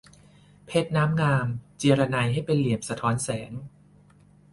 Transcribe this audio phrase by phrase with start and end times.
[0.65, 1.47] เพชรน้ำงาม
[1.77, 3.51] เจียระไนให้เป็นเหลี่ยมสะท้อนแสง